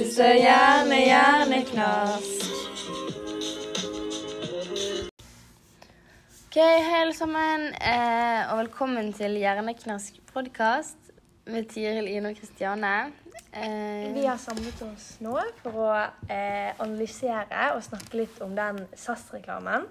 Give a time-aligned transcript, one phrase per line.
[0.00, 2.44] Siste gjerne knask.
[6.46, 11.12] Ok, hei alle sammen, eh, og velkommen til Hjerneknask podkast
[11.44, 13.12] med Tiril, Ine og Kristiane.
[13.52, 15.92] Eh, Vi har samlet oss nå for å
[16.32, 19.84] eh, analysere og snakke litt om den SAS-reklamen.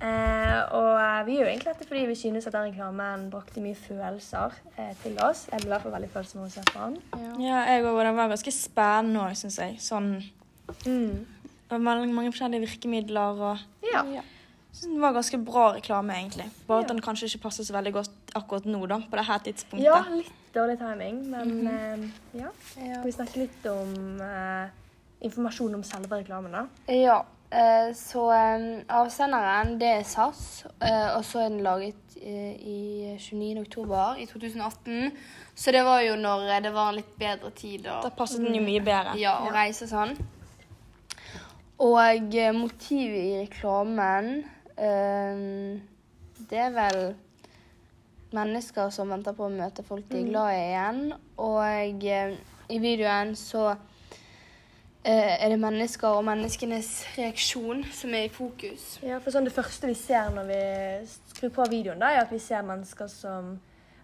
[0.00, 3.76] Eh, og eh, vi gjør egentlig dette fordi vi synes at den reklamen brakte mye
[3.76, 5.46] følelser eh, til oss.
[5.52, 6.96] Jeg ble i veldig følsom av å se på den.
[7.44, 7.98] Ja, jeg òg.
[8.06, 9.76] Den var ganske spennende òg, syns jeg.
[9.84, 10.12] Sånn
[10.86, 11.26] Mm.
[11.70, 13.58] Det var veldig mange forskjellige virkemidler og
[13.92, 14.04] Ja.
[14.06, 14.20] ja.
[14.72, 16.46] så Det var ganske bra reklame, egentlig.
[16.68, 19.38] Bare at den kanskje ikke passer så veldig godt akkurat nå, da, på det her
[19.38, 19.82] tidspunktet.
[19.84, 21.66] ja, litt dårlig timing, men Mhm.
[21.66, 22.48] eh, ja.
[22.78, 22.92] Ja.
[23.00, 24.68] Skal vi snakke litt om eh,
[25.22, 26.66] informasjon om selve reklamen, da?
[26.88, 27.24] Ja,
[27.94, 28.64] så eh,
[28.94, 33.60] avsenderen det er SAS, eh, og så er den laget eh, i 29.
[33.64, 35.10] oktober i 2018.
[35.54, 38.62] Så det var jo når det var en litt bedre tid Da passet den jo
[38.62, 39.16] mye bedre.
[39.18, 40.14] ja, å reise sånn.
[41.80, 44.44] Og motivet i reklamen
[44.76, 46.98] Det er vel
[48.36, 51.00] mennesker som venter på å møte folk de er glad i igjen.
[51.40, 52.04] Og
[52.70, 53.74] i videoen så
[55.04, 58.98] er det mennesker og menneskenes reaksjon som er i fokus.
[59.02, 60.60] Ja, for sånn Det første vi ser når vi
[61.32, 63.54] skrur på videoen, da, er at vi ser mennesker som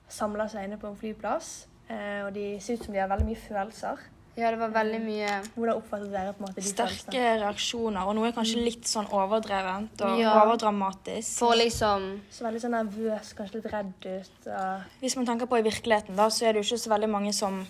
[0.09, 1.67] samler seg inne på en flyplass.
[1.91, 3.99] Eh, og de ser ut som de har veldig mye følelser.
[4.37, 7.39] Ja, det var veldig mye Hvordan oppfattet dere på en måte de Sterke følelsene?
[7.41, 10.35] reaksjoner, og noe er kanskje litt sånn overdrevent og Ja.
[10.43, 11.39] overdramatisk.
[11.39, 14.47] For liksom Så veldig sånn nervøs, kanskje litt redd ut.
[14.47, 14.83] Og...
[15.01, 17.33] Hvis man tenker på i virkeligheten, da, så er det jo ikke så veldig mange
[17.33, 17.67] som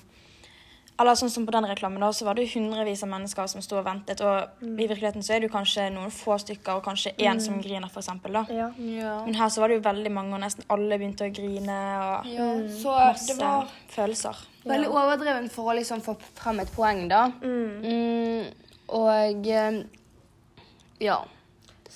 [0.98, 3.76] Eller sånn som på den reklamen, da, så var det hundrevis av mennesker som sto
[3.76, 4.22] og ventet.
[4.24, 7.58] Og i virkeligheten så er det jo kanskje noen få stykker, og kanskje én som
[7.60, 8.44] griner, for eksempel, da.
[8.48, 8.70] Ja.
[8.80, 9.12] Ja.
[9.26, 11.76] Men her så var det jo veldig mange, og nesten alle begynte å grine.
[12.00, 12.46] og ja.
[12.80, 14.40] Så Masse det var følelser.
[14.64, 17.26] veldig overdreven for å liksom få frem et poeng, da.
[17.44, 18.48] Mm,
[18.96, 19.82] og eh,
[21.04, 21.18] ja.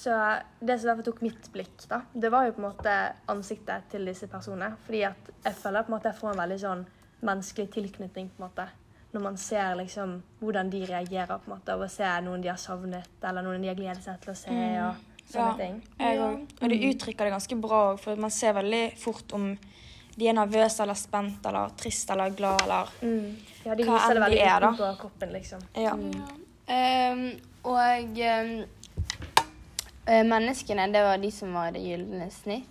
[0.00, 0.12] Så
[0.60, 2.92] det som derfor tok mitt blikk, da, det var jo på en måte
[3.32, 4.74] ansiktet til disse personene.
[4.84, 6.84] Fordi at jeg føler på en måte jeg får en veldig sånn
[7.24, 8.68] menneskelig tilknytning på en måte.
[9.12, 12.56] Når man ser liksom hvordan de reagerer på en måte, og ser noen de har
[12.62, 14.94] savnet, eller noen de har gledet seg til å se, og
[15.30, 15.54] sånne Ja.
[15.58, 15.82] ting.
[15.98, 16.22] Jeg Ja.
[16.28, 16.46] òg.
[16.62, 19.58] Og de uttrykker det ganske bra òg, for man ser veldig fort om
[20.16, 23.36] de er nervøse eller spent eller trist eller glad eller Mm.
[23.64, 24.94] Ja, de Hva viser det enn de veldig er, da.
[25.00, 25.60] kroppen, liksom.
[25.74, 25.92] Ja.
[26.68, 28.64] Ehm, og ehm,
[30.06, 32.66] eh, menneskene, det var de som var det gylne snitt.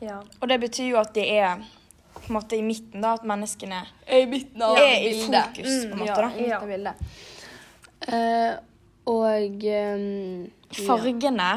[0.00, 0.20] Ja.
[0.40, 1.58] Og det betyr jo at de er
[2.30, 3.16] på en måte i midten, da.
[3.18, 5.50] At menneskene I midten av er i bildet.
[5.50, 6.06] fokus, på en måte.
[6.06, 6.30] Ja, da.
[6.30, 6.94] i midten av bildet.
[8.08, 8.52] Eh,
[9.10, 9.92] og ja.
[10.86, 11.50] Fargene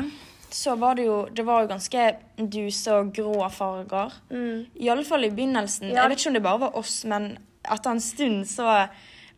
[0.53, 2.03] så var det jo Det var jo ganske
[2.37, 4.13] duse og grå farger.
[4.29, 4.65] Mm.
[4.75, 5.89] I alle fall i begynnelsen.
[5.89, 6.03] Ja.
[6.03, 8.87] Jeg vet ikke om det bare var oss, men etter en stund så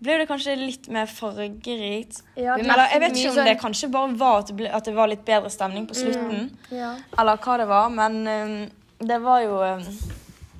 [0.04, 2.22] ble det kanskje litt mer fargerikt.
[2.36, 4.84] Ja, Eller jeg vet ikke om sånn- det kanskje bare var at det, ble, at
[4.86, 6.50] det var litt bedre stemning på slutten.
[6.72, 6.96] ja.
[7.18, 9.86] Eller hva det var, men um, det var jo um,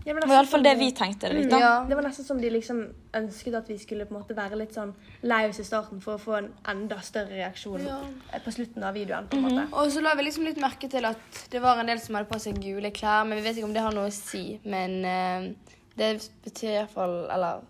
[0.06, 1.60] Det var iallfall det vi tenkte det Mm, litt, da.
[1.60, 1.86] Ja.
[1.90, 2.82] Det var nesten som de liksom
[3.18, 4.94] ønsket at vi skulle på en måte være litt sånn
[5.24, 7.98] lei i starten for å få en enda større reaksjon Ja.
[8.34, 9.28] eh, på slutten av videoen.
[9.28, 9.68] på en måte.
[9.74, 11.18] Og så la vi liksom litt merke til at
[11.50, 13.74] det var en del som hadde på seg gule klær, men vi vet ikke om
[13.74, 14.60] det har noe å si.
[14.64, 15.54] Men uh,
[15.98, 17.62] det betyr iallfall Eller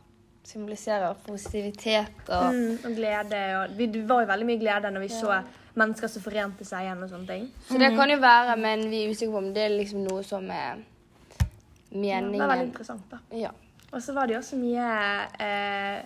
[0.44, 3.40] symboliserer positivitet og Mm, og glede.
[3.63, 5.40] Og, vi, det var jo veldig mye glede når vi så
[5.75, 7.47] mennesker som forente seg igjen og sånne ting.
[7.67, 10.23] Så det kan jo være, men vi er usikre på om det er liksom noe
[10.23, 10.84] som er
[12.03, 13.22] Ja, det var veldig interessant, da.
[13.35, 13.53] Ja.
[13.91, 14.85] Og så var det jo også mye
[15.39, 16.00] eh,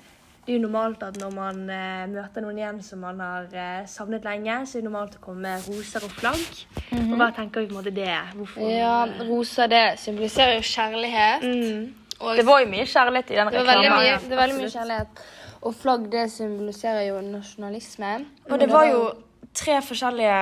[0.46, 3.88] Det er jo normalt at når man eh, møter noen igjen som man har eh,
[3.90, 6.62] savnet lenge, så er det normalt å komme med roser og flagg.
[6.98, 8.14] Og hva tenker vi på en måte det?
[8.36, 8.70] Hvorfor?
[8.70, 8.96] ja,
[9.30, 11.46] roser det symboliserer jo kjærlighet.
[11.46, 12.00] Mm.
[12.20, 14.30] Og Det var jo mye kjærlighet i den det var veldig reklamen.
[14.30, 15.22] det var veldig mye kjærlighet.
[15.62, 18.12] Og flagg, det symboliserer jo nasjonalisme.
[18.50, 19.02] Og det var jo
[19.56, 20.40] tre forskjellige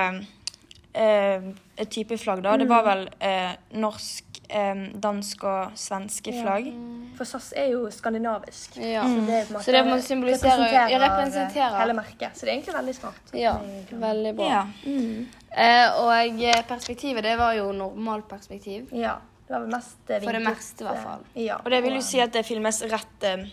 [0.94, 1.48] eh,
[1.90, 2.56] typer flagg, da.
[2.58, 6.70] Det var vel eh, norsk, dansk og svenske flagg.
[7.18, 8.76] For SAS er jo skandinavisk.
[8.80, 9.02] Ja.
[9.04, 11.78] Så det, er på en måte Så det må symbolisere- ja, representerer, representerer.
[11.80, 12.32] hele merket.
[12.36, 13.34] Så det er egentlig veldig smart.
[13.34, 13.54] Ja,
[13.92, 14.48] veldig bra.
[14.48, 14.66] Ja.
[15.50, 18.88] Eh, og eh, perspektivet, det var jo normalperspektiv.
[18.92, 19.18] Ja.
[19.46, 20.24] Det var vel mest vinket.
[20.24, 21.20] For det meste, i hvert fall.
[21.34, 21.56] eh, Ja.
[21.64, 23.46] Og det vil jo si at det filmes rett eh,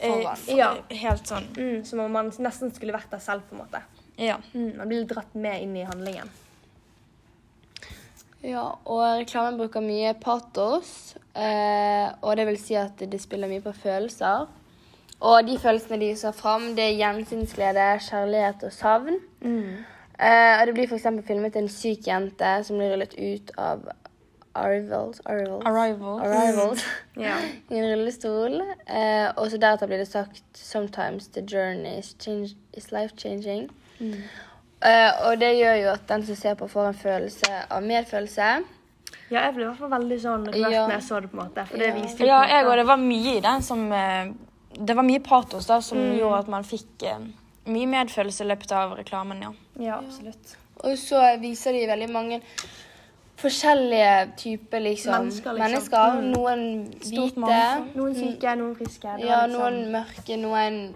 [0.00, 0.36] eh, Foran.
[0.56, 0.74] Ja.
[0.90, 1.46] Helt sånn.
[1.56, 3.82] Mm, som om man nesten skulle vært der selv, på en måte.
[4.18, 4.36] Ja.
[4.54, 6.28] Mm, man blir dratt med inn i handlingen.
[8.42, 11.16] Ja, og reklamen bruker mye patos.
[11.36, 14.46] Eh, og det vil si at det spiller mye på følelser.
[15.20, 19.18] Og de følelsene de viser fram, det er gjensynsglede, kjærlighet og savn.
[20.20, 21.06] Eh, og det blir f.eks.
[21.28, 23.84] filmet en syk jente som blir rullet ut av
[24.54, 26.22] arrivals, arrivals, Arrivals.
[26.26, 26.84] arrivals
[27.18, 27.44] yeah.
[27.70, 28.56] i en rullestol.
[28.88, 33.68] Eh, og så deretter blir det sagt 'Sometimes the journey is, change, is life changing'.
[34.82, 38.46] Eh, og det gjør jo at den som ser på, får en følelse av medfølelse.
[39.30, 40.86] ja, jeg ble i hvert fall veldig sånn rørt Ja.
[40.86, 41.66] når jeg så det, på en måte.
[41.66, 41.94] For det Ja.
[41.94, 42.76] viste jo Ja, jeg òg.
[42.76, 44.32] det var mye i den som eh,
[44.72, 47.18] Det var mye patos da, som gjorde at man fikk eh,
[47.66, 49.52] mye medfølelse i løpet av reklamen, ja.
[49.78, 50.56] Ja, absolutt.
[50.84, 52.40] Og så viser de veldig mange
[53.36, 55.70] forskjellige typer liksom, Mennesker, liksom.
[55.70, 56.12] mennesker.
[56.12, 56.32] Mm.
[56.32, 56.64] Noen
[57.00, 57.60] hvite.
[57.96, 59.18] Noen syke, noen friske.
[59.20, 60.94] ja, liksom- noen mørke, noen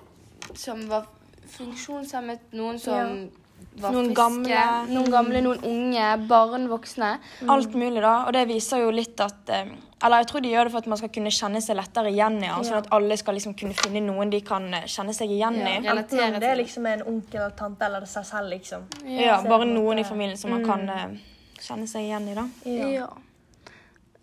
[0.54, 1.06] som var
[1.48, 3.28] funksjonshemmet, noen som var
[3.74, 4.14] Noen friske.
[4.14, 4.60] gamle.
[4.92, 7.18] Noen gamle, noen unge, barn, voksne.
[7.50, 8.12] Alt mulig, da.
[8.28, 9.72] Og det viser jo litt at eh,
[10.04, 12.34] Eller jeg tror de gjør det for at man skal kunne kjenne seg lettere igjen
[12.42, 12.58] i Ja.
[12.62, 15.68] sånn at alle skal liksom kunne finne noen de kan eh, kjenne seg igjen Ja.
[15.68, 15.76] i.
[15.80, 16.58] Enten det er til.
[16.64, 18.84] liksom en onkel eller tante eller seg selv, liksom.
[19.04, 21.16] Ja, ja bare noen i familien som man kan eh,
[21.58, 22.48] kjenne seg igjen i, da.
[22.68, 23.08] Ja.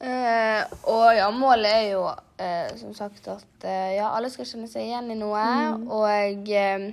[0.02, 4.66] Uh, og ja, målet er jo uh, som sagt at uh, ja, alle skal kjenne
[4.70, 5.44] seg igjen i noe.
[5.94, 6.88] Og eh,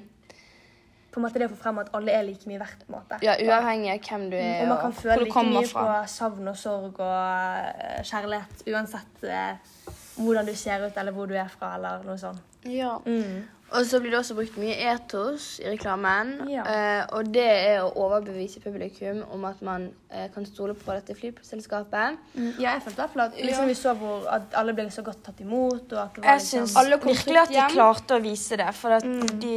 [1.18, 3.00] På en måte det å få frem at alle er like mye verdt, på en
[3.00, 3.18] måte.
[3.26, 4.62] ja, uavhengig av hvem du er.
[4.62, 5.86] Og man kan og- føle like mye fra.
[6.04, 7.18] på savn og sorg og
[7.82, 9.56] eh, kjærlighet uansett eh,
[10.16, 12.38] hvordan du ser ut eller hvor du er fra, eller noe sånt.
[12.64, 12.98] ja.
[13.04, 13.48] Mm.
[13.70, 16.30] Og så blir det også brukt mye etos i reklamen.
[16.48, 16.62] Ja.
[16.64, 21.12] Eh, og det er å overbevise publikum om at man eh, kan stole på dette
[21.18, 22.16] flyselskapet.
[22.56, 25.40] Ja, jeg følte derfor at liksom, vi så hvor at alle ble så godt tatt
[25.44, 25.92] imot.
[25.92, 26.66] og at det var Jeg liksom...
[26.66, 28.70] syns virkelig at de klarte å vise det.
[28.74, 29.04] For at
[29.44, 29.54] de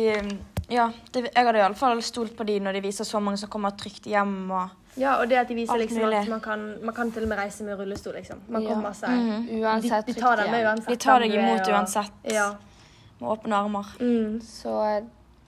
[0.71, 3.73] Ja, det, jeg hadde iallfall stolt på de når de viser så mange som kommer
[3.77, 4.51] trygt hjem.
[4.51, 4.69] og
[4.99, 7.29] Ja, og det at de viser Alt liksom at man kan, man kan til og
[7.29, 8.39] med reise med rullestol, liksom.
[8.47, 8.69] Man Ja.
[8.73, 9.09] kommer seg
[9.61, 10.87] Uansett de, de tar deg med uansett.
[10.89, 12.11] De tar deg imot og- uansett.
[12.23, 12.55] Ja.
[13.19, 13.85] med åpne armer.
[13.99, 14.39] Mm.
[14.41, 14.71] Så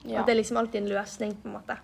[0.04, 0.20] ja.
[0.20, 1.76] At det er liksom alltid en løsning, på en måte.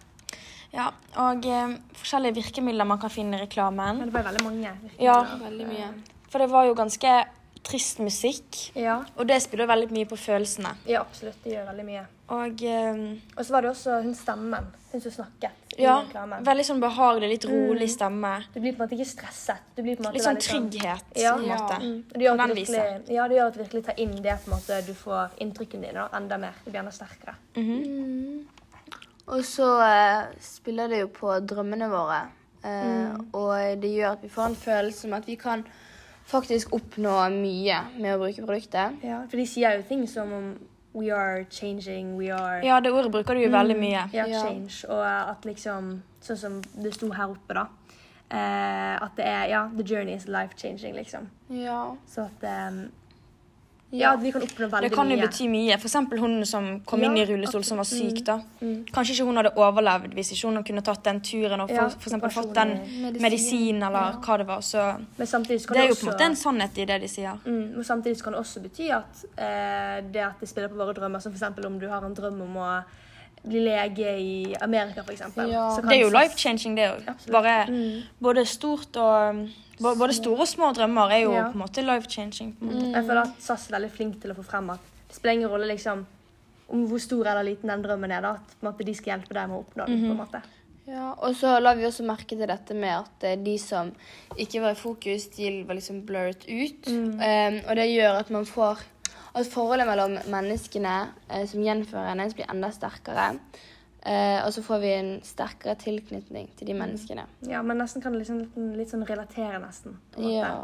[0.72, 3.98] Ja, og eh, forskjellige virkemidler man kan finne i reklamen.
[3.98, 4.70] Men det var veldig mange.
[4.82, 5.02] Virkemidler.
[5.04, 5.88] Ja, Veldig mye.
[6.30, 7.24] for det var jo ganske
[7.62, 8.70] trist musikk.
[8.74, 9.02] Ja.
[9.16, 10.74] Og det spiller veldig mye på følelsene.
[10.88, 11.36] ja, absolutt.
[11.44, 12.06] Det gjør veldig mye.
[12.30, 14.66] Og um, Og så var det også hun stemmen.
[14.92, 16.42] Hun som snakket ja, reklamen.
[16.46, 18.30] veldig sånn behagelig, litt rolig stemme.
[18.54, 19.60] Du blir på en måte ikke stresset.
[19.76, 21.34] Du blir på en måte Litt sånn trygghet, Ja.
[21.36, 21.76] på en måte.
[21.82, 22.04] Mm.
[22.14, 24.34] Det gjør, at den du virkelig, ja, det gjør at du virkelig tar inn det
[24.44, 26.58] på en måte du får inntrykkene dine enda mer.
[26.64, 27.36] Det blir enda sterkere.
[29.30, 32.20] Og så uh, spiller det jo på drømmene våre.
[32.66, 35.62] Eh, Og det gjør at vi får en følelse om at vi kan
[36.30, 39.00] faktisk oppnå mye med å bruke produktet.
[39.06, 40.52] Ja, for de sier jo ting som om
[40.92, 44.08] We are changing, we are Ja, det ordet bruker du jo veldig mye.
[44.12, 44.80] Ja, change.
[44.90, 47.62] Og at liksom Sånn som det sto her oppe, da.
[48.28, 51.30] Eh, at det er Ja, the journey is life changing, liksom.
[51.48, 51.96] Ja.
[52.10, 52.82] Så at eh,
[53.92, 55.26] Ja, vi kan oppnå veldig Det kan jo mye.
[55.26, 55.74] bety mye.
[55.74, 58.24] Eksempel hun som kom inn i rullestol som var syk.
[58.24, 58.36] da.
[58.60, 58.84] Mm.
[58.92, 62.10] Kanskje ikke hun hadde overlevd hvis ikke hun kunne tatt den turen og for, for
[62.10, 62.76] eksempel fått den
[63.20, 63.82] Medisin.
[63.82, 64.60] eller hva det var.
[64.60, 64.84] Så
[65.18, 67.38] Men kan det er jo på en måte en sannhet i det de sier.
[67.44, 70.94] Mm, men samtidig kan det også bety at eh, det at det spiller på våre
[70.94, 71.66] drømmer, som f.eks.
[71.66, 72.70] om du har en drøm om å
[73.44, 75.20] lege i Amerika, f.eks.
[75.36, 75.64] Ja.
[75.80, 77.30] Det er jo life-changing, det òg.
[77.32, 78.02] Bare Mm.
[78.20, 79.48] både stort og
[79.80, 81.44] Både store og små drømmer er jo Ja.
[81.48, 82.54] på en måte life-changing.
[82.58, 82.92] på en måte.
[82.96, 84.78] Jeg føler at SAS er veldig flink til å få frem at
[85.08, 86.04] det spiller ingen rolle liksom,
[86.68, 88.20] om hvor stor eller liten den drømmen er.
[88.20, 90.00] da, At på en måte, de skal hjelpe deg med å oppnå den.
[90.04, 90.42] på en måte.
[90.86, 93.90] Ja, og så la vi også merke til dette med at eh, de som
[94.36, 96.88] ikke var i fokus, de var liksom blurret ut.
[97.22, 98.78] Eh, og det gjør at man får
[99.34, 100.94] at forholdet mellom menneskene
[101.28, 103.32] eh, som gjenfører hennes, blir enda sterkere.
[104.02, 107.26] Eh, og så får vi en sterkere tilknytning til de menneskene.
[107.48, 109.98] Ja, Men nesten kan det liksom litt, litt sånn relatere, nesten.
[110.16, 110.54] Ja.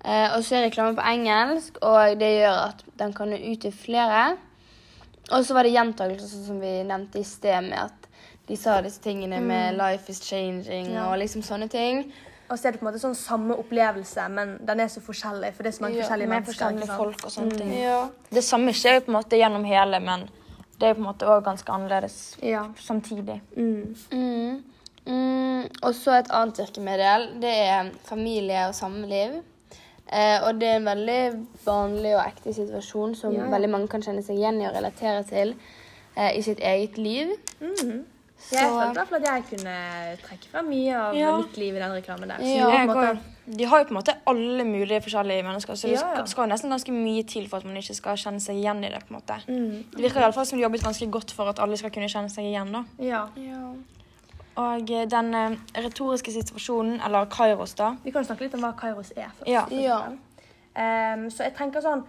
[0.00, 3.66] Eh, og så er reklame på engelsk, og det gjør at den kan nå ut
[3.66, 4.22] til flere.
[5.30, 8.08] Og så var det gjentakelser, sånn som vi nevnte i sted, med at
[8.48, 12.12] de sa disse tingene med 'life is changing' og liksom sånne ting.
[12.50, 15.52] Og så er det på en måte sånn samme opplevelse, men den er så forskjellig.
[15.54, 16.52] For det er så mange Ja, forskjellige mennesker.
[16.52, 17.72] forskjellige folk og sånne ting.
[17.78, 18.08] Ja.
[18.34, 20.28] Det samme skjer jo på en måte gjennom hele, men
[20.80, 22.64] det er på en måte òg ganske annerledes Ja.
[22.76, 23.40] samtidig.
[23.56, 23.94] Mm.
[24.12, 24.64] Mm.
[25.06, 25.68] Mm.
[25.82, 27.40] Og så et annet virkemiddel.
[27.40, 29.42] Det er familie og samliv.
[30.12, 33.50] Eh, og det er en veldig vanlig og ekte situasjon som Ja, ja.
[33.50, 35.54] veldig mange kan kjenne seg igjen i og relatere til
[36.16, 37.28] eh, i sitt eget liv.
[37.60, 38.04] Mhm.
[38.40, 39.74] Så- Jeg følte i hvert fall at jeg kunne
[40.24, 41.36] trekke frem mye av Ja.
[41.36, 42.38] mitt liv i den reklamen der.
[42.38, 43.18] Så Ja, måte,
[43.56, 46.48] de har jo på en måte alle mulige forskjellige mennesker, så det Ja, skal, skal
[46.48, 49.04] nesten ganske mye til for at man ikke skal kjenne seg igjen i det.
[49.06, 49.36] på en måte.
[49.46, 49.84] mm.
[49.92, 52.08] Det virker i alle fall som de jobbet ganske godt for at alle skal kunne
[52.08, 52.72] kjenne seg igjen.
[52.72, 52.84] da.
[52.98, 53.26] Ja.
[54.56, 57.94] Og eh, den eh, retoriske situasjonen, eller Kairos, da.
[58.04, 59.30] Vi kan snakke litt om hva Kairos er.
[59.38, 59.46] først.
[59.48, 59.64] Ja.
[59.70, 60.00] Ja.
[60.76, 62.04] Ehm, så jeg tenker sånn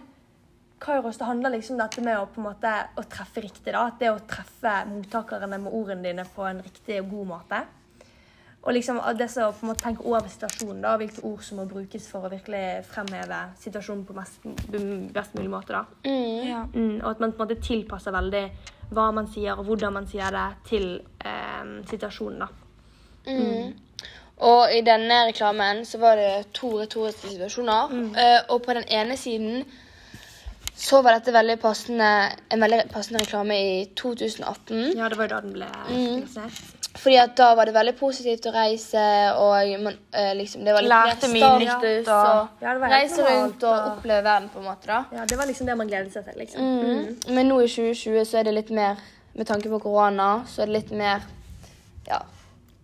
[0.82, 3.70] Kairos det handler liksom om dette med å på en måte å treffe riktig.
[3.72, 7.62] da, at Det å treffe mottakerne med ordene dine på en riktig og god måte.
[8.62, 11.64] Og liksom det som på en måte tenke over situasjonen, da, hvilke ord som må
[11.66, 14.44] brukes for å virkelig fremheve situasjonen på mest,
[15.14, 15.72] best mulig måte.
[15.72, 16.10] da.
[16.46, 16.62] Ja.
[16.74, 18.44] Mm, og at man på en måte tilpasser veldig
[18.94, 20.86] hva man sier, og hvordan man sier det, til
[21.24, 22.38] eh, situasjonen.
[22.38, 22.48] da.
[23.26, 23.72] Mm.
[24.42, 27.98] Og i denne reklamen så var det to retoriske situasjoner.
[28.18, 29.64] Eh, og på den ene siden
[30.76, 32.06] så var dette veldig passende,
[32.50, 34.96] en veldig passende reklame i 2018.
[34.96, 36.62] Ja, det var jo da den ble lansert.
[36.92, 39.02] Fordi at da var det veldig positivt å reise,
[39.40, 42.92] og man, eh, liksom, det var litt Lærte mye nytt, og- Ja, det var helt
[42.92, 44.86] reise rundt og og- oppleve verden, på en måte.
[44.86, 45.04] da.
[45.12, 46.34] Ja, Det var liksom det man gledet seg til.
[46.36, 46.60] liksom.
[46.60, 47.16] Mm.
[47.34, 48.96] Men nå i 2020 så er det litt mer
[49.34, 51.22] Med tanke på korona, så er det litt mer
[52.06, 52.18] Ja.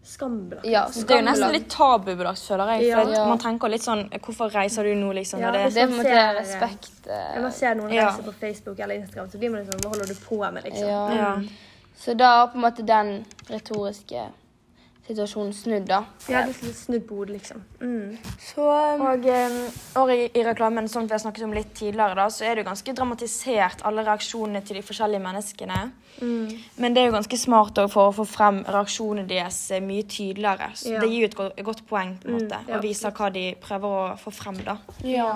[0.09, 0.65] Skambelagt.
[0.67, 2.93] ja Det er jo nesten litt tabubelagt, føler jeg.
[2.95, 3.25] For Ja.
[3.29, 5.41] man tenker litt sånn Hvorfor reiser du nå, liksom?
[5.41, 7.07] Ja, det, Det er på en måte respekt.
[7.07, 8.07] eh, Når man ser noen Ja.
[8.09, 10.89] reise på Facebook eller Instagram, så blir man liksom Hva holder du på med, liksom?
[10.89, 11.15] Ja.
[11.15, 11.43] Ja.
[11.99, 14.29] Så da på en måte den retoriske
[15.09, 16.03] situasjonen snudd, da.
[16.29, 17.63] Ja, det er snudd på hodet, liksom.
[17.81, 18.17] Mm.
[18.43, 19.57] Så um, Og, eh,
[20.01, 22.65] og i, i reklamen, som vi har snakket om litt tidligere, da, så er det
[22.65, 25.79] jo ganske dramatisert, alle reaksjonene til de forskjellige menneskene.
[26.21, 26.51] Mm.
[26.83, 30.09] Men det er jo ganske smart også for å få frem reaksjonene deres eh, mye
[30.09, 30.73] tydeligere.
[30.75, 31.01] Så Ja.
[31.05, 33.31] Det gir jo et, godt, et godt poeng på en måte, ja, og viser hva
[33.33, 34.61] de prøver å få frem.
[34.67, 34.79] da.
[35.05, 35.33] ja.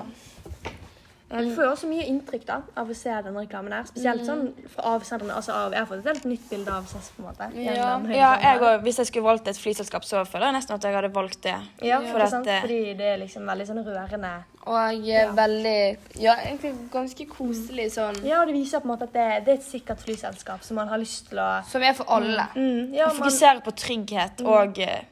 [1.32, 3.86] Eh, Du får jo også mye inntrykk da, av å se den reklamen der.
[3.88, 5.34] Spesielt sånn fra avsenderne.
[5.38, 7.48] Altså av, jeg har fått et helt nytt bilde av SAS, på en måte.
[7.56, 7.98] Ja.
[8.12, 10.96] Ja, jeg, også, Hvis jeg skulle valgt et flyselskap, så føler jeg nesten at jeg
[10.98, 11.56] hadde valgt det.
[11.82, 14.32] Ja, For at, eh, Fordi det er liksom veldig sånn rørende.
[14.62, 15.24] Og ja.
[15.34, 15.78] veldig
[16.22, 18.20] Ja, egentlig ganske koselig sånn.
[18.24, 20.76] Ja, og det viser på en måte at det, det er et sikkert flyselskap som
[20.76, 22.46] man har lyst til å Som er for alle.
[22.54, 25.02] mm, ja, man, på trygghet og eh,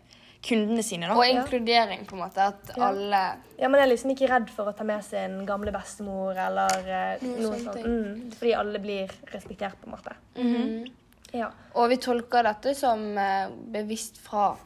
[0.43, 1.07] kundene sine.
[1.09, 1.15] da.
[1.15, 2.39] Og inkludering, på en måte.
[2.39, 2.89] At Ja.
[2.89, 3.23] alle
[3.59, 7.19] ja, man er liksom ikke redd for å ta med sin gamle bestemor eller eh,
[7.27, 7.85] Noe noe sånt.
[7.85, 10.17] Mm, fordi alle blir respektert, på en måte.
[10.37, 10.91] Mhm.
[11.33, 11.51] Ja.
[11.75, 14.57] Og vi tolker dette som eh, bevisst fra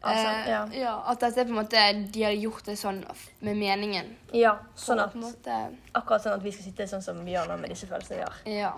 [0.00, 0.58] Altså, eh, ja.
[0.78, 1.02] ja.
[1.10, 3.00] At dette er på en måte De har gjort det sånn
[3.40, 4.12] med meningen.
[4.32, 5.56] ja, sånn at på en måte
[5.92, 8.22] Akkurat sånn at vi skal sitte sånn som vi gjør nå med disse følelsene vi
[8.22, 8.36] har.
[8.46, 8.72] Ja.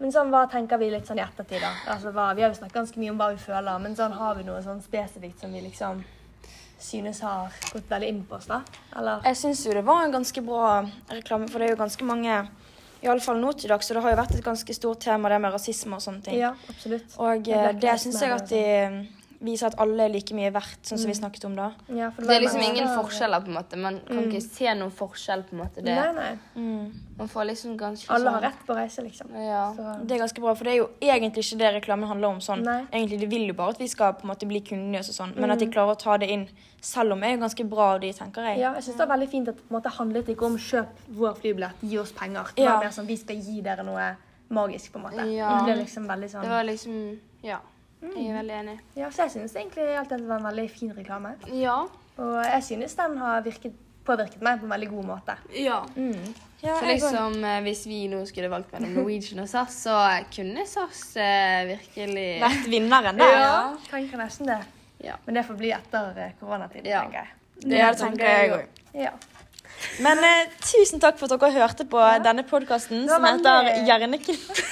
[0.00, 1.70] Men sånn, hva tenker vi litt sånn i ettertid, da?
[1.92, 4.34] Altså, hva, vi har jo snakket ganske mye om hva vi føler, men sånn har
[4.36, 6.02] vi noe sånn spesifikt som vi liksom
[6.84, 8.60] synes har gått veldig inn på oss, da?
[8.98, 9.22] Eller?
[9.30, 12.42] Jeg syns jo det var en ganske bra reklame, for det er jo ganske mange
[13.04, 15.52] Iallfall nå til dags, så det har jo vært et ganske stort tema, det med
[15.52, 16.38] rasisme og sånne ting.
[16.40, 17.16] Ja, absolutt.
[17.20, 18.62] Og Det eh, det syns jeg at de
[19.44, 21.66] viser at alle er like mye verdt, sånn som vi snakket om da.
[21.92, 23.76] Ja, for Det er liksom ingen forskjeller, på en måte.
[23.78, 25.82] Man kan ikke se noen forskjell, på en måte.
[25.84, 26.12] Det, Nei,
[26.56, 26.90] nei.
[27.18, 29.30] man får liksom ganske Alle har sånn rett på reise, liksom.
[29.36, 29.66] Ja.
[29.76, 32.40] Så, Det er ganske bra, for det er jo egentlig ikke det reklamen handler om.
[32.40, 32.62] sånn.
[32.64, 32.86] Nei.
[32.92, 35.36] Egentlig De vil jo bare at vi skal på en måte bli kundene, og sånn,
[35.36, 36.48] men at de klarer å ta det inn
[36.80, 38.58] selv om, er jo ganske bra av de, tenker jeg.
[38.60, 40.56] ja, jeg synes det er veldig fint at det på en måte handlet ikke om
[40.56, 42.44] kjøp vår flybillett, gi oss penger.
[42.56, 42.74] Det Ja.
[42.76, 44.16] var mer sånn, vi skal gi dere noe
[44.50, 45.24] magisk, på en måte.
[45.32, 45.58] Ja.
[45.58, 46.42] Det ble liksom veldig sånn...
[46.42, 47.58] Det var liksom Ja.
[48.16, 48.76] Jeg er veldig enig.
[48.96, 51.34] Ja, så jeg synes egentlig alt dette var en veldig fin reklame.
[51.52, 51.78] Ja.
[52.18, 53.72] Og jeg synes den har virket,
[54.06, 55.36] påvirket meg på en veldig god måte.
[55.56, 55.80] Ja.
[56.64, 59.96] Ja, så liksom, går- eh, Hvis vi nå skulle valgt mellom Norwegian og SAS, så
[60.34, 63.34] kunne SAS eh, virkelig vært vinneren der.
[63.40, 64.60] Ja, tenker nesten det.
[65.04, 65.16] Ja.
[65.26, 67.02] Men det får bli etter eh, koronatiden, Ja.
[67.02, 67.28] tenker jeg.
[67.64, 69.10] Det tenker jeg òg.
[69.74, 70.02] Ja.
[70.04, 74.62] Men eh, tusen takk for at dere hørte på denne podkasten som heter Hjerneknask.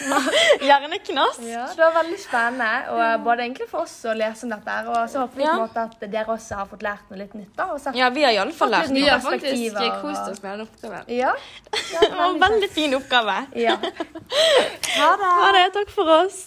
[0.63, 1.19] Hjernekn-
[1.53, 4.79] Ja, det var veldig spennende, og eh, både egentlig for oss å lese om dette,
[4.89, 7.35] og så håper vi på en måte at dere også har fått lært noe litt
[7.39, 7.53] nytt.
[7.57, 8.99] da, og sett, Ja, vi har iallfall lært noe.
[8.99, 11.05] Vi har faktisk kost oss med den oppgaven.
[11.13, 11.35] Ja.
[12.03, 13.39] Det var en veldig fin oppgave.
[13.55, 13.77] ja.
[14.99, 15.69] Ha det.
[15.79, 16.47] Takk for oss.